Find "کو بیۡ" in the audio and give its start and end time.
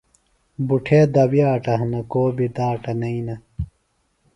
2.11-2.51